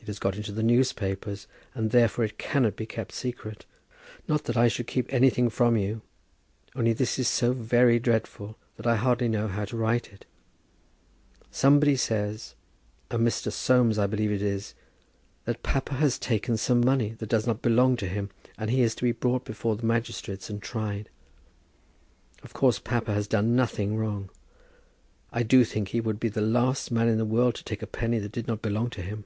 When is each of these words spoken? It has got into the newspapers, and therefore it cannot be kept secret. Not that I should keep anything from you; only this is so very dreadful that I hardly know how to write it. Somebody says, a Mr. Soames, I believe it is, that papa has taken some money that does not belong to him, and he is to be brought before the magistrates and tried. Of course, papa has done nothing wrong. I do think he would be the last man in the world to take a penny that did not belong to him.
It 0.00 0.06
has 0.10 0.18
got 0.20 0.36
into 0.36 0.52
the 0.52 0.62
newspapers, 0.62 1.48
and 1.74 1.90
therefore 1.90 2.24
it 2.24 2.38
cannot 2.38 2.76
be 2.76 2.86
kept 2.86 3.10
secret. 3.10 3.66
Not 4.28 4.44
that 4.44 4.56
I 4.56 4.68
should 4.68 4.86
keep 4.86 5.12
anything 5.12 5.50
from 5.50 5.76
you; 5.76 6.00
only 6.76 6.92
this 6.92 7.18
is 7.18 7.26
so 7.26 7.52
very 7.52 7.98
dreadful 7.98 8.56
that 8.76 8.86
I 8.86 8.94
hardly 8.94 9.26
know 9.26 9.48
how 9.48 9.64
to 9.64 9.76
write 9.76 10.12
it. 10.12 10.24
Somebody 11.50 11.96
says, 11.96 12.54
a 13.10 13.18
Mr. 13.18 13.50
Soames, 13.50 13.98
I 13.98 14.06
believe 14.06 14.30
it 14.30 14.42
is, 14.42 14.74
that 15.44 15.64
papa 15.64 15.94
has 15.94 16.20
taken 16.20 16.56
some 16.56 16.82
money 16.82 17.08
that 17.18 17.28
does 17.28 17.48
not 17.48 17.60
belong 17.60 17.96
to 17.96 18.06
him, 18.06 18.30
and 18.56 18.70
he 18.70 18.82
is 18.82 18.94
to 18.96 19.02
be 19.02 19.10
brought 19.10 19.44
before 19.44 19.74
the 19.74 19.86
magistrates 19.86 20.48
and 20.48 20.62
tried. 20.62 21.10
Of 22.44 22.52
course, 22.52 22.78
papa 22.78 23.12
has 23.12 23.26
done 23.26 23.56
nothing 23.56 23.96
wrong. 23.96 24.30
I 25.32 25.42
do 25.42 25.64
think 25.64 25.88
he 25.88 26.00
would 26.00 26.20
be 26.20 26.28
the 26.28 26.40
last 26.40 26.92
man 26.92 27.08
in 27.08 27.18
the 27.18 27.24
world 27.24 27.56
to 27.56 27.64
take 27.64 27.82
a 27.82 27.88
penny 27.88 28.20
that 28.20 28.30
did 28.30 28.46
not 28.46 28.62
belong 28.62 28.88
to 28.90 29.02
him. 29.02 29.24